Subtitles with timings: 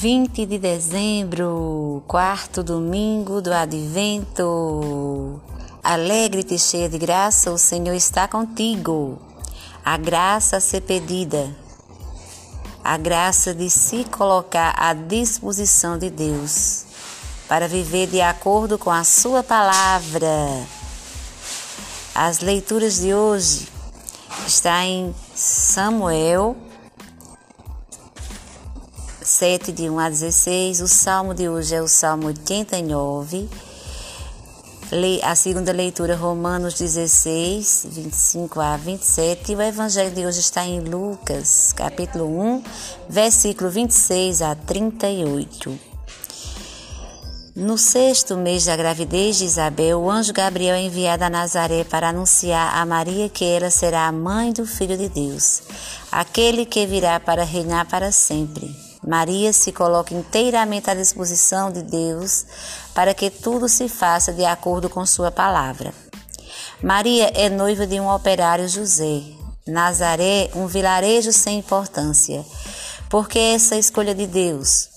[0.00, 5.40] 20 de dezembro, quarto domingo do advento.
[5.82, 9.18] Alegre-te, cheia de graça, o Senhor está contigo.
[9.84, 11.52] A graça a ser pedida,
[12.84, 16.84] a graça de se colocar à disposição de Deus
[17.48, 20.64] para viver de acordo com a Sua palavra.
[22.14, 23.66] As leituras de hoje
[24.46, 26.67] está em Samuel
[29.38, 30.80] 7, de 1 a 16.
[30.80, 33.48] O salmo de hoje é o salmo 89.
[35.22, 39.52] A segunda leitura, Romanos 16, 25 a 27.
[39.52, 42.64] E o evangelho de hoje está em Lucas, capítulo 1,
[43.08, 45.78] versículo 26 a 38.
[47.54, 52.08] No sexto mês da gravidez de Isabel, o anjo Gabriel é enviado a Nazaré para
[52.08, 55.62] anunciar a Maria que ela será a mãe do Filho de Deus,
[56.10, 58.87] aquele que virá para reinar para sempre.
[59.08, 62.44] Maria se coloca inteiramente à disposição de Deus
[62.94, 65.94] para que tudo se faça de acordo com Sua palavra.
[66.82, 69.22] Maria é noiva de um operário José.
[69.66, 72.44] Nazaré, um vilarejo sem importância.
[73.08, 74.90] Por que essa escolha de Deus?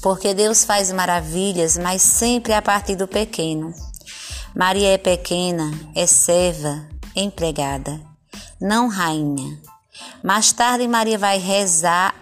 [0.00, 3.74] Porque Deus faz maravilhas, mas sempre a partir do pequeno.
[4.54, 6.86] Maria é pequena, é serva,
[7.16, 8.00] empregada,
[8.60, 9.58] não rainha.
[10.22, 12.21] Mais tarde, Maria vai rezar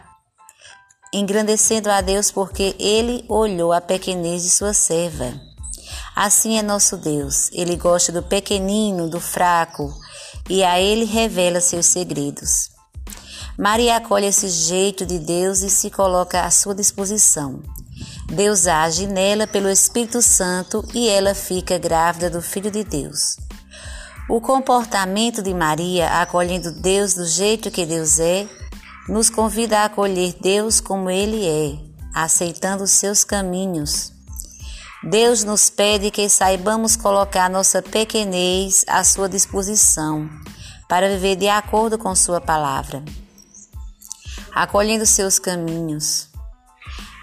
[1.12, 5.40] engrandecendo a Deus porque ele olhou a pequenez de sua serva.
[6.14, 9.92] Assim é nosso Deus, ele gosta do pequenino, do fraco,
[10.48, 12.70] e a ele revela seus segredos.
[13.58, 17.60] Maria acolhe esse jeito de Deus e se coloca à sua disposição.
[18.26, 23.36] Deus age nela pelo Espírito Santo e ela fica grávida do Filho de Deus.
[24.28, 28.48] O comportamento de Maria, acolhendo Deus do jeito que Deus é,
[29.08, 31.78] nos convida a acolher Deus como Ele é,
[32.14, 34.12] aceitando seus caminhos.
[35.02, 40.28] Deus nos pede que saibamos colocar nossa pequenez à sua disposição
[40.86, 43.02] para viver de acordo com Sua palavra,
[44.52, 46.28] acolhendo seus caminhos.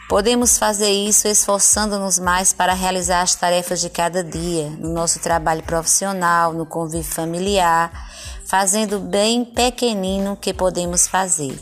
[0.09, 5.61] Podemos fazer isso esforçando-nos mais para realizar as tarefas de cada dia, no nosso trabalho
[5.63, 7.91] profissional, no convívio familiar,
[8.45, 11.61] fazendo bem pequenino que podemos fazer.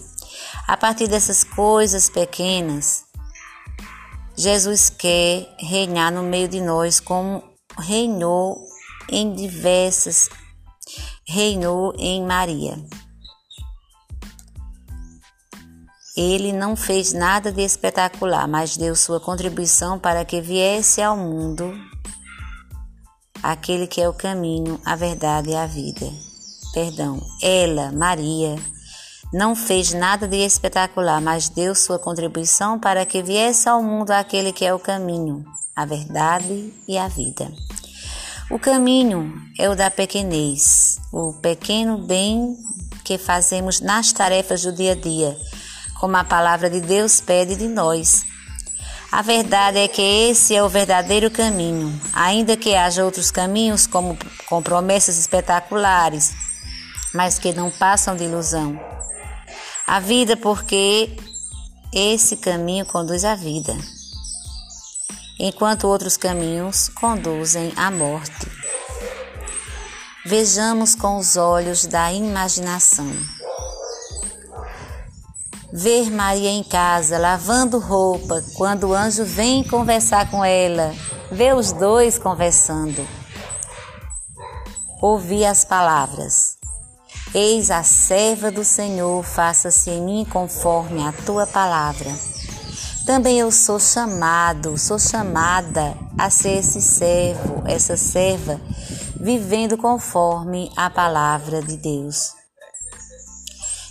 [0.68, 3.06] A partir dessas coisas pequenas,
[4.36, 7.44] Jesus quer reinar no meio de nós como
[7.78, 8.58] reinou
[9.10, 10.28] em diversas,
[11.28, 12.84] reinou em Maria.
[16.18, 21.74] Ele não fez nada de espetacular, mas deu sua contribuição para que viesse ao mundo
[23.44, 26.12] aquele que é o caminho, a verdade e a vida.
[26.74, 28.56] Perdão, ela, Maria,
[29.34, 34.54] não fez nada de espetacular, mas deu sua contribuição para que viesse ao mundo aquele
[34.54, 35.44] que é o caminho,
[35.76, 37.52] a verdade e a vida.
[38.50, 42.56] O caminho é o da pequenez, o pequeno bem
[43.04, 45.38] que fazemos nas tarefas do dia a dia,
[46.00, 48.24] como a palavra de Deus pede de nós.
[49.12, 54.18] A verdade é que esse é o verdadeiro caminho, ainda que haja outros caminhos, como
[54.48, 56.34] com promessas espetaculares,
[57.14, 58.80] mas que não passam de ilusão.
[59.88, 61.16] A vida, porque
[61.94, 63.78] esse caminho conduz à vida,
[65.40, 68.48] enquanto outros caminhos conduzem à morte.
[70.26, 73.12] Vejamos com os olhos da imaginação.
[75.72, 80.96] Ver Maria em casa lavando roupa quando o anjo vem conversar com ela,
[81.32, 83.08] ver os dois conversando.
[85.00, 86.55] Ouvir as palavras:
[87.38, 92.10] Eis a serva do Senhor, faça-se em mim conforme a tua palavra.
[93.06, 98.62] Também eu sou chamado, sou chamada a ser esse servo, essa serva,
[99.20, 102.32] vivendo conforme a palavra de Deus.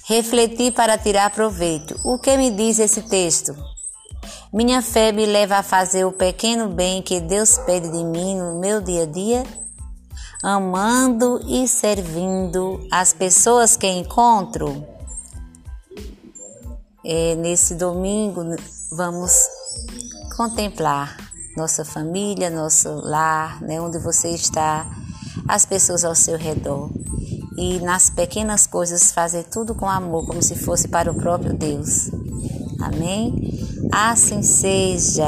[0.08, 2.00] Refleti para tirar proveito.
[2.02, 3.54] O que me diz esse texto?
[4.54, 8.58] Minha fé me leva a fazer o pequeno bem que Deus pede de mim no
[8.58, 9.63] meu dia a dia?
[10.44, 14.86] Amando e servindo as pessoas que encontro.
[17.02, 18.42] É, nesse domingo,
[18.92, 19.32] vamos
[20.36, 21.16] contemplar
[21.56, 24.86] nossa família, nosso lar, né, onde você está,
[25.48, 26.90] as pessoas ao seu redor.
[27.56, 32.10] E nas pequenas coisas fazer tudo com amor, como se fosse para o próprio Deus.
[32.80, 33.88] Amém?
[33.92, 35.24] Assim seja.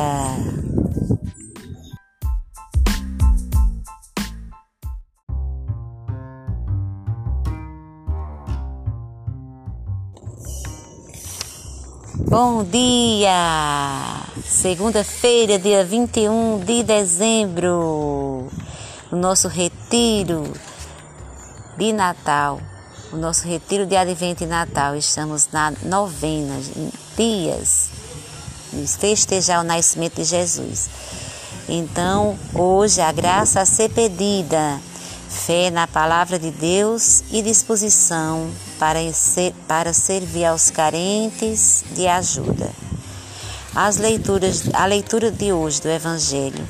[12.38, 13.32] Bom dia!
[14.44, 18.50] Segunda-feira, dia 21 de dezembro,
[19.10, 20.42] o nosso retiro
[21.78, 22.60] de Natal,
[23.10, 24.94] o nosso retiro de Advento e Natal.
[24.94, 26.60] Estamos na novena,
[27.16, 27.88] dias,
[29.00, 30.90] festejar o nascimento de Jesus.
[31.66, 34.78] Então, hoje, a graça a ser pedida
[35.36, 42.70] fé na palavra de Deus e disposição para, ser, para servir aos carentes de ajuda.
[43.74, 46.66] As leituras, a leitura de hoje do Evangelho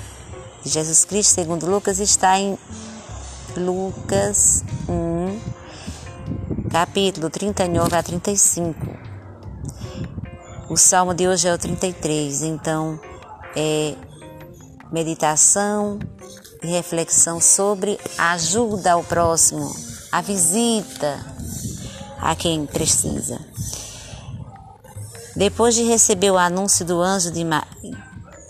[0.64, 2.58] de Jesus Cristo segundo Lucas está em
[3.56, 5.40] Lucas 1,
[6.68, 8.74] capítulo 39 a 35.
[10.68, 13.00] O salmo de hoje é o 33, então
[13.54, 13.94] é
[14.90, 16.00] meditação
[16.66, 19.74] reflexão sobre a ajuda ao próximo,
[20.12, 21.18] a visita
[22.18, 23.40] a quem precisa.
[25.34, 27.44] Depois de receber o anúncio do anjo de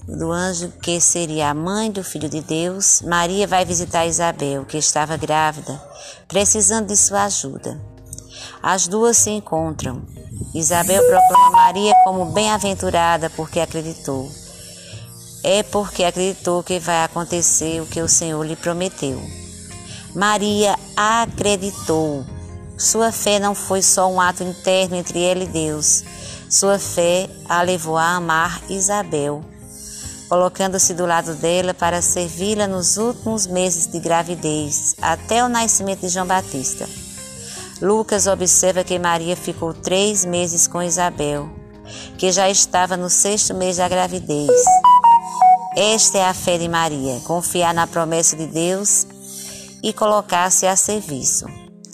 [0.06, 4.78] do anjo que seria a mãe do filho de Deus, Maria vai visitar Isabel, que
[4.78, 5.82] estava grávida,
[6.28, 7.80] precisando de sua ajuda.
[8.62, 10.02] As duas se encontram.
[10.54, 14.30] Isabel proclama Maria como bem-aventurada porque acreditou
[15.48, 19.22] é porque acreditou que vai acontecer o que o Senhor lhe prometeu.
[20.12, 22.26] Maria acreditou.
[22.76, 26.02] Sua fé não foi só um ato interno entre ela e Deus.
[26.50, 29.40] Sua fé a levou a amar Isabel,
[30.28, 36.08] colocando-se do lado dela para servi-la nos últimos meses de gravidez, até o nascimento de
[36.08, 36.88] João Batista.
[37.80, 41.48] Lucas observa que Maria ficou três meses com Isabel,
[42.18, 44.50] que já estava no sexto mês da gravidez.
[45.78, 49.06] Esta é a fé de Maria, confiar na promessa de Deus
[49.82, 51.44] e colocar-se a serviço.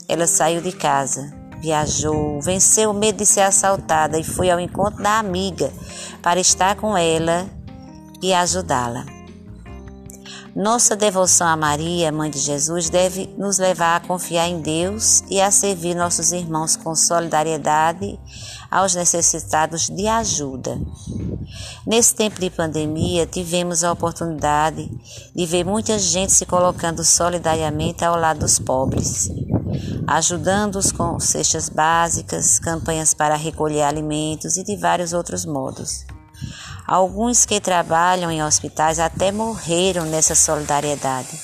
[0.09, 5.03] Ela saiu de casa, viajou, venceu o medo de ser assaltada e foi ao encontro
[5.03, 5.73] da amiga
[6.23, 7.51] para estar com ela
[8.23, 9.05] e ajudá-la.
[10.55, 15.41] Nossa devoção a Maria, Mãe de Jesus, deve nos levar a confiar em Deus e
[15.41, 18.21] a servir nossos irmãos com solidariedade
[18.71, 20.79] aos necessitados de ajuda.
[21.87, 24.91] Nesse tempo de pandemia, tivemos a oportunidade
[25.35, 29.31] de ver muita gente se colocando solidariamente ao lado dos pobres,
[30.07, 36.05] ajudando-os com cestas básicas, campanhas para recolher alimentos e de vários outros modos.
[36.87, 41.41] Alguns que trabalham em hospitais até morreram nessa solidariedade.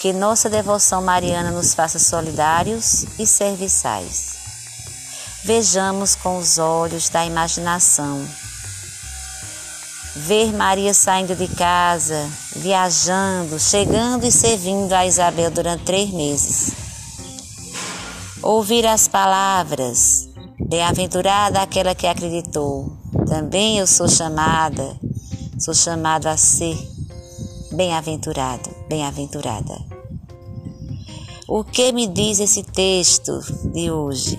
[0.00, 4.36] Que nossa devoção mariana nos faça solidários e serviçais.
[5.44, 8.26] Vejamos com os olhos da imaginação.
[10.16, 16.72] Ver Maria saindo de casa, viajando, chegando e servindo a Isabel durante três meses.
[18.42, 22.96] Ouvir as palavras, bem-aventurada aquela que acreditou,
[23.26, 24.96] também eu sou chamada,
[25.58, 26.76] sou chamado a ser
[27.72, 29.74] bem-aventurado, bem-aventurada.
[31.48, 33.40] O que me diz esse texto
[33.72, 34.38] de hoje?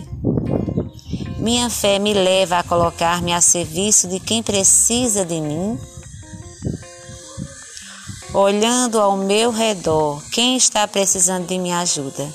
[1.37, 5.79] Minha fé me leva a colocar-me a serviço de quem precisa de mim?
[8.33, 12.27] Olhando ao meu redor, quem está precisando de minha ajuda?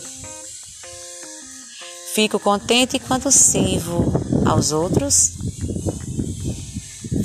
[2.15, 4.13] Fico contente quando sirvo
[4.47, 5.52] aos outros?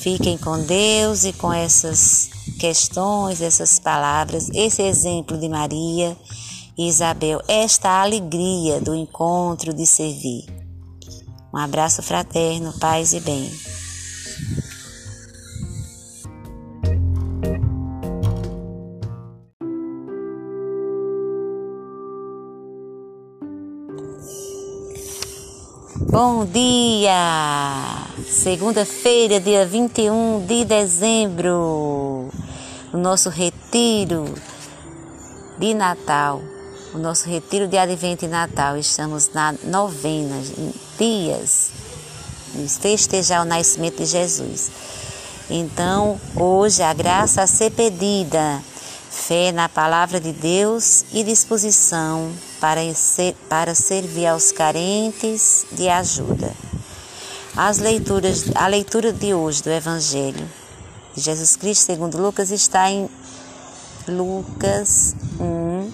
[0.07, 6.15] Fiquem com Deus e com essas questões, essas palavras, esse exemplo de Maria
[6.77, 10.45] e Isabel, esta alegria do encontro de servir.
[11.53, 13.51] Um abraço fraterno, paz e bem.
[26.09, 28.06] Bom dia!
[28.29, 32.29] Segunda-feira, dia 21 de dezembro,
[32.91, 34.25] o nosso retiro
[35.57, 36.41] de Natal,
[36.93, 38.75] o nosso retiro de Advento e Natal.
[38.77, 40.35] Estamos na novena,
[40.99, 41.71] dias,
[42.81, 44.71] festejar o nascimento de Jesus.
[45.49, 48.61] Então, hoje, a graça a ser pedida,
[49.09, 52.29] fé na palavra de Deus e disposição
[52.59, 56.66] para, ser, para servir aos carentes de ajuda.
[57.59, 60.47] As leituras, a leitura de hoje do Evangelho
[61.15, 63.09] de Jesus Cristo segundo Lucas está em
[64.07, 65.91] Lucas 1,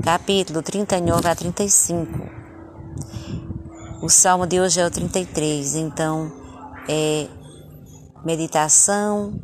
[0.00, 2.30] capítulo 39 a 35.
[4.00, 6.30] O salmo de hoje é o 33, então
[6.88, 7.26] é
[8.24, 9.42] meditação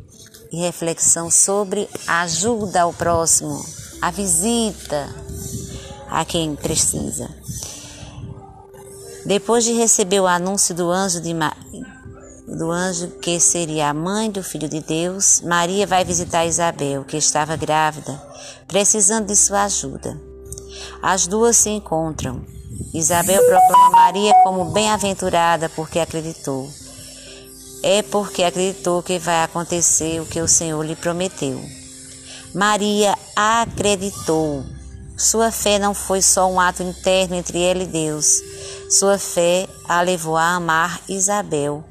[0.49, 3.61] e reflexão sobre ajuda ao próximo,
[4.01, 5.13] a visita
[6.09, 7.29] a quem precisa.
[9.25, 11.51] Depois de receber o anúncio do anjo, de Ma...
[12.47, 17.17] do anjo que seria a mãe do Filho de Deus, Maria vai visitar Isabel, que
[17.17, 18.21] estava grávida,
[18.67, 20.15] precisando de sua ajuda.
[21.01, 22.45] As duas se encontram.
[22.93, 26.69] Isabel proclama Maria como bem-aventurada porque acreditou.
[27.81, 31.59] É porque acreditou que vai acontecer o que o Senhor lhe prometeu.
[32.53, 34.63] Maria acreditou.
[35.17, 38.41] Sua fé não foi só um ato interno entre ela e Deus.
[38.89, 41.83] Sua fé a levou a amar Isabel,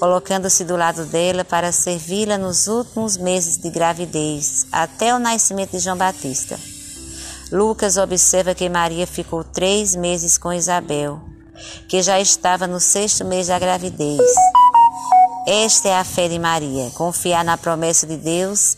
[0.00, 5.78] colocando-se do lado dela para servi-la nos últimos meses de gravidez, até o nascimento de
[5.78, 6.58] João Batista.
[7.52, 11.20] Lucas observa que Maria ficou três meses com Isabel,
[11.86, 14.20] que já estava no sexto mês da gravidez.
[15.46, 18.76] Esta é a fé de Maria, confiar na promessa de Deus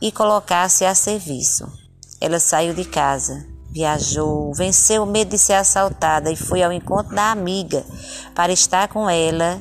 [0.00, 1.70] e colocar-se a serviço.
[2.20, 7.12] Ela saiu de casa, viajou, venceu o medo de ser assaltada e foi ao encontro
[7.12, 7.84] da amiga
[8.32, 9.60] para estar com ela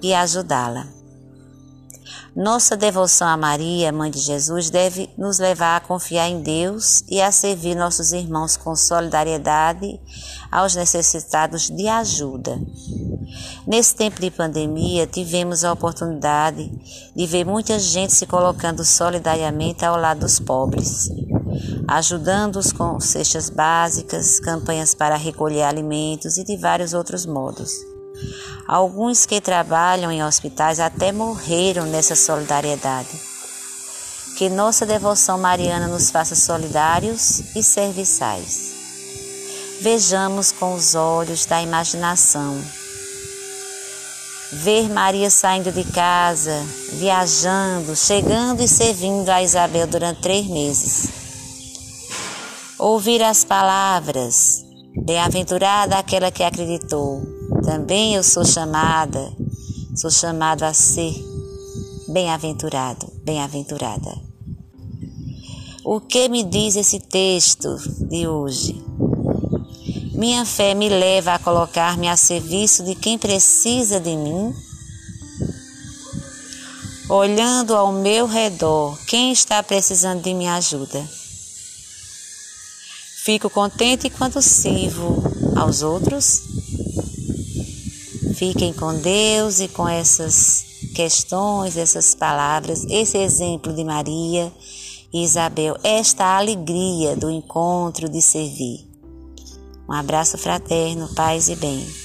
[0.00, 0.86] e ajudá-la.
[2.36, 7.20] Nossa devoção a Maria, Mãe de Jesus, deve nos levar a confiar em Deus e
[7.20, 10.00] a servir nossos irmãos com solidariedade
[10.50, 12.58] aos necessitados de ajuda.
[13.66, 16.70] Nesse tempo de pandemia, tivemos a oportunidade
[17.14, 21.10] de ver muita gente se colocando solidariamente ao lado dos pobres,
[21.88, 27.70] ajudando-os com cestas básicas, campanhas para recolher alimentos e de vários outros modos.
[28.66, 33.20] Alguns que trabalham em hospitais até morreram nessa solidariedade.
[34.36, 38.72] Que nossa devoção mariana nos faça solidários e serviçais.
[39.80, 42.56] Vejamos com os olhos da imaginação.
[44.52, 51.21] Ver Maria saindo de casa, viajando, chegando e servindo a Isabel durante três meses.
[52.82, 54.64] Ouvir as palavras,
[55.04, 57.22] bem-aventurada aquela que acreditou,
[57.64, 59.32] também eu sou chamada,
[59.94, 61.14] sou chamado a ser
[62.08, 64.10] bem-aventurado, bem-aventurada.
[65.84, 67.68] O que me diz esse texto
[68.08, 68.84] de hoje?
[70.12, 74.52] Minha fé me leva a colocar-me a serviço de quem precisa de mim?
[77.08, 81.21] Olhando ao meu redor, quem está precisando de minha ajuda?
[83.24, 85.22] Fico contente quando sirvo
[85.54, 86.42] aos outros?
[88.34, 94.52] Fiquem com Deus e com essas questões, essas palavras, esse exemplo de Maria
[95.12, 98.84] e Isabel, esta alegria do encontro de servir.
[99.88, 102.01] Um abraço fraterno, paz e bem.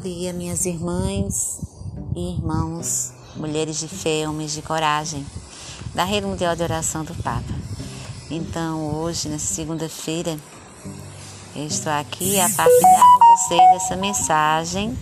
[0.00, 1.60] Dia, minhas irmãs
[2.16, 5.26] e irmãos, mulheres de fé, homens de coragem,
[5.94, 7.52] da Rede Mundial de Oração do Papa.
[8.30, 10.38] Então, hoje, nessa segunda-feira,
[11.54, 14.96] eu estou aqui a partilhar com vocês essa mensagem,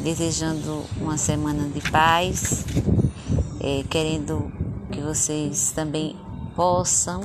[0.00, 2.64] desejando uma semana de paz,
[3.60, 4.50] é, querendo
[4.90, 6.16] que vocês também
[6.56, 7.20] possam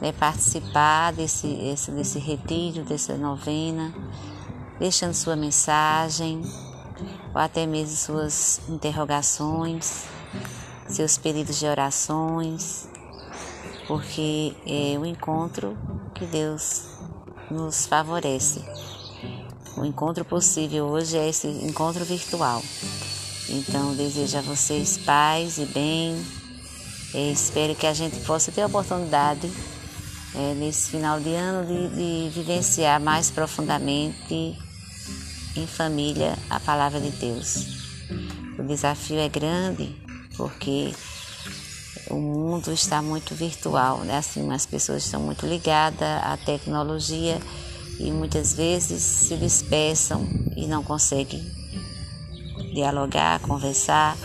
[0.00, 3.94] né, participar desse, esse, desse retiro, dessa novena
[4.78, 6.42] deixando sua mensagem
[7.34, 10.04] ou até mesmo suas interrogações,
[10.88, 12.88] seus pedidos de orações,
[13.86, 15.76] porque é o encontro
[16.14, 16.86] que Deus
[17.50, 18.64] nos favorece.
[19.76, 22.62] O encontro possível hoje é esse encontro virtual.
[23.48, 26.24] Então, desejo a vocês paz e bem.
[27.32, 29.50] espero que a gente possa ter a oportunidade
[30.34, 34.56] é, nesse final de ano de, de vivenciar mais profundamente
[35.56, 37.82] em família a palavra de Deus.
[38.58, 39.94] O desafio é grande
[40.36, 40.94] porque
[42.10, 44.18] o mundo está muito virtual, né?
[44.18, 47.38] Assim, as pessoas estão muito ligadas à tecnologia
[47.98, 51.42] e muitas vezes se dispersam e não conseguem
[52.74, 54.16] dialogar, conversar,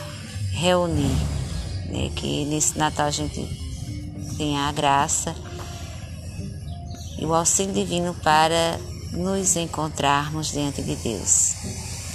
[0.51, 1.15] reunir.
[1.89, 2.11] Né?
[2.15, 3.47] Que nesse Natal a gente
[4.37, 5.35] tenha a graça
[7.17, 8.79] e o auxílio divino para
[9.11, 11.53] nos encontrarmos diante de Deus.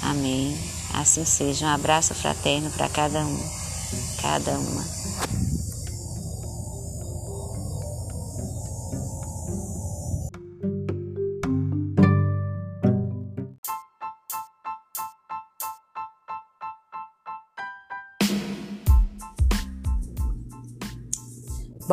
[0.02, 0.56] Amém.
[0.94, 1.66] Assim seja.
[1.66, 3.50] Um abraço fraterno para cada um,
[4.20, 5.01] cada uma.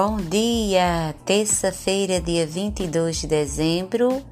[0.02, 1.14] Bom dia!
[1.26, 4.26] Terça-feira, dia 22 de dezembro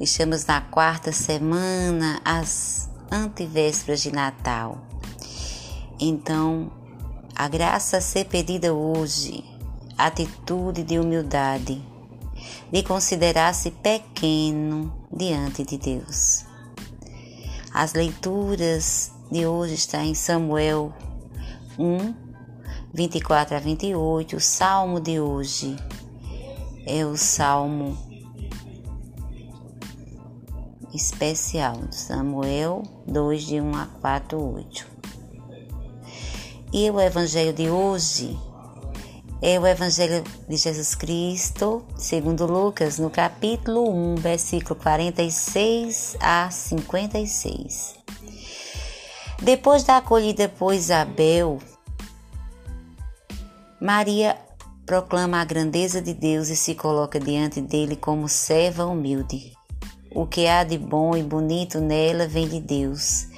[0.00, 4.78] Estamos na quarta semana, as antevésperas de Natal.
[6.00, 6.72] Então,
[7.36, 9.44] a graça a ser pedida hoje,
[9.98, 11.78] atitude de humildade,
[12.72, 16.46] de considerar-se pequeno diante de Deus.
[17.74, 20.94] As leituras de hoje estão em Samuel
[21.78, 22.29] 1,
[22.92, 24.36] 24 a 28.
[24.36, 25.76] O salmo de hoje
[26.86, 27.96] é o salmo
[30.92, 34.86] especial, Samuel 2, de 1 a 4, 8.
[36.72, 38.38] E o evangelho de hoje
[39.42, 47.94] é o evangelho de Jesus Cristo, segundo Lucas, no capítulo 1, versículo 46 a 56.
[49.42, 51.58] Depois da acolhida por Isabel,
[53.80, 54.36] Maria
[54.84, 59.52] proclama a grandeza de Deus e se coloca diante dele como serva humilde.
[60.14, 63.28] O que há de bom e bonito nela vem de Deus,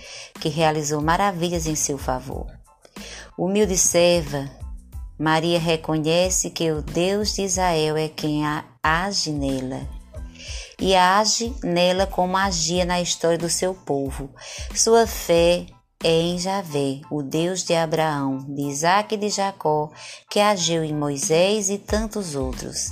[0.40, 2.46] que realizou maravilhas em seu favor.
[3.38, 4.50] Humilde serva,
[5.16, 8.42] Maria reconhece que o Deus de Israel é quem
[8.82, 9.86] age nela.
[10.80, 14.28] E age nela como agia na história do seu povo.
[14.74, 15.66] Sua fé
[16.04, 19.90] é em Javé, o Deus de Abraão, de Isaac e de Jacó,
[20.28, 22.90] que agiu em Moisés e tantos outros.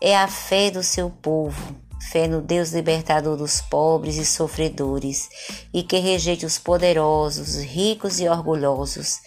[0.00, 1.74] É a fé do seu povo,
[2.12, 5.28] fé no Deus libertador dos pobres e sofredores,
[5.74, 9.18] e que rejeite os poderosos, ricos e orgulhosos,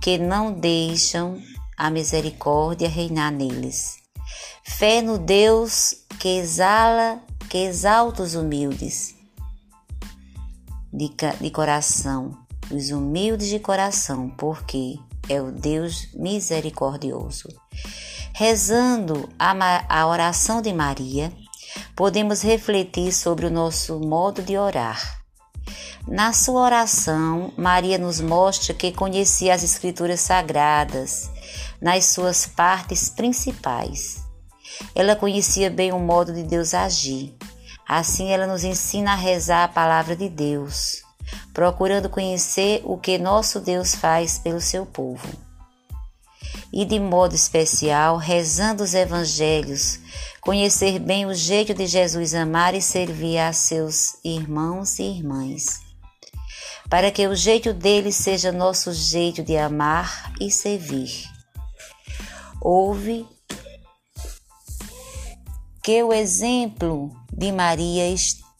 [0.00, 1.38] que não deixam
[1.76, 3.96] a misericórdia reinar neles.
[4.62, 9.14] Fé no Deus que exala, que exalta os humildes
[10.90, 17.48] de, de coração, os humildes de coração, porque é o Deus misericordioso.
[18.32, 19.54] Rezando a,
[19.88, 21.32] a oração de Maria,
[21.94, 25.22] podemos refletir sobre o nosso modo de orar.
[26.06, 31.30] Na sua oração, Maria nos mostra que conhecia as Escrituras Sagradas
[31.80, 34.22] nas suas partes principais.
[34.94, 37.34] Ela conhecia bem o modo de Deus agir.
[37.88, 41.03] Assim, ela nos ensina a rezar a palavra de Deus,
[41.52, 45.26] procurando conhecer o que nosso Deus faz pelo seu povo.
[46.72, 50.00] E de modo especial, rezando os evangelhos,
[50.40, 55.80] conhecer bem o jeito de Jesus amar e servir a seus irmãos e irmãs,
[56.90, 61.24] para que o jeito dele seja nosso jeito de amar e servir.
[62.60, 63.26] Ouve
[65.82, 68.08] que o exemplo de Maria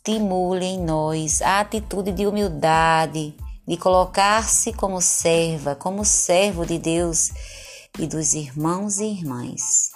[0.06, 3.34] estimule em nós a atitude de humildade,
[3.66, 7.30] de colocar-se como serva, como servo de Deus
[7.98, 9.92] e dos irmãos e irmãs.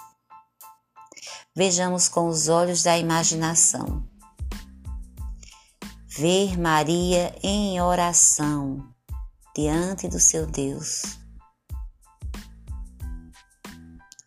[1.55, 4.03] Vejamos com os olhos da imaginação.
[6.07, 8.83] Ver Maria em oração
[9.55, 11.03] diante do seu Deus.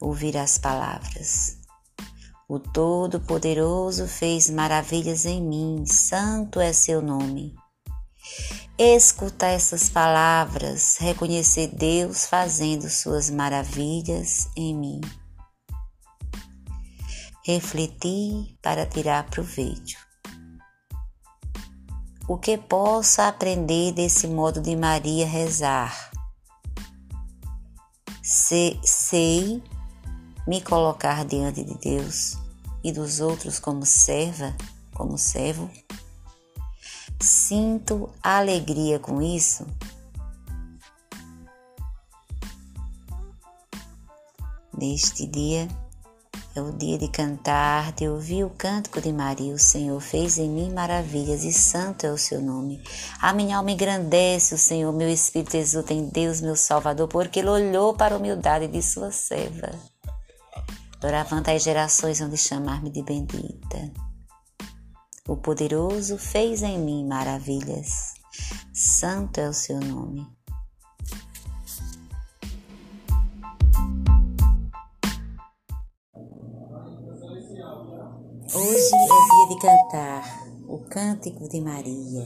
[0.01, 1.62] Ouvir as palavras.
[2.53, 7.55] O Todo-Poderoso fez maravilhas em mim, santo é seu nome.
[8.79, 15.01] Escutar essas palavras, reconhecer Deus fazendo suas maravilhas em mim
[17.43, 19.95] refletir para tirar proveito.
[22.29, 26.11] O que posso aprender desse modo de Maria rezar?
[28.23, 29.63] Se, sei
[30.47, 32.42] me colocar diante de Deus
[32.83, 34.55] e dos outros como serva,
[34.95, 35.71] como servo.
[37.21, 39.67] Sinto alegria com isso.
[44.77, 45.69] Neste dia,
[46.55, 49.55] é o dia de cantar, de ouvir o cântico de Maria.
[49.55, 52.83] O Senhor fez em mim maravilhas e santo é o seu nome.
[53.21, 57.49] A minha alma engrandece o Senhor, meu espírito exulta em Deus, meu Salvador, porque ele
[57.49, 59.92] olhou para a humildade de sua serva.
[61.03, 63.93] Doravante as gerações vão de chamar-me de bendita.
[65.27, 68.15] O poderoso fez em mim maravilhas.
[68.73, 70.25] Santo é o seu nome.
[78.55, 82.25] Hoje é dia de cantar o Cântico de Maria.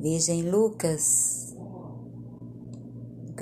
[0.00, 1.43] Veja em Lucas,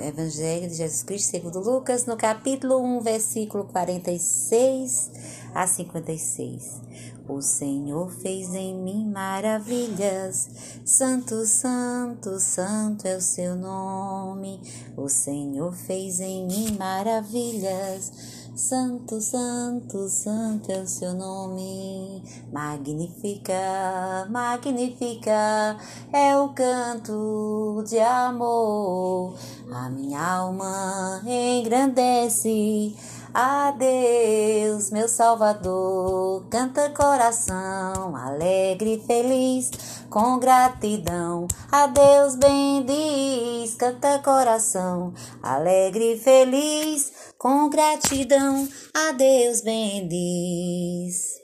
[0.07, 5.11] Evangelho de Jesus Cristo segundo Lucas, no capítulo 1, versículo 46
[5.55, 6.81] a 56.
[7.27, 10.49] O Senhor fez em mim maravilhas,
[10.83, 14.59] Santo, Santo, Santo é o seu nome.
[14.97, 18.42] O Senhor fez em mim maravilhas.
[18.55, 22.21] Santo, Santo, Santo é o seu nome.
[22.51, 25.75] Magnifica, magnifica
[26.13, 29.33] é o canto de amor.
[29.73, 32.95] A minha alma engrandece
[33.33, 39.71] a Deus, meu Salvador, canta coração alegre e feliz,
[40.09, 41.47] com gratidão.
[41.71, 48.67] A Deus bendiz, canta coração alegre e feliz, com gratidão.
[48.93, 51.41] A Deus bendiz.